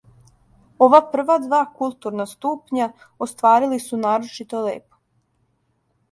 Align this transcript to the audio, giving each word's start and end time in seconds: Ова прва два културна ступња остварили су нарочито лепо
Ова 0.85 0.99
прва 1.09 1.33
два 1.41 1.59
културна 1.81 2.25
ступња 2.31 2.87
остварили 3.25 3.79
су 3.83 3.99
нарочито 4.07 4.63
лепо 4.69 4.99